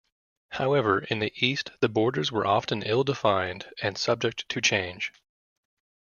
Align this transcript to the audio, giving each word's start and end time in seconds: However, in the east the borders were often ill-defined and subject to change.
However, 0.53 1.01
in 1.03 1.19
the 1.19 1.31
east 1.35 1.69
the 1.79 1.87
borders 1.87 2.31
were 2.31 2.43
often 2.47 2.81
ill-defined 2.81 3.67
and 3.83 3.99
subject 3.99 4.49
to 4.49 4.59
change. 4.59 5.13